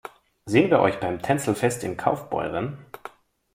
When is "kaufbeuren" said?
1.95-2.83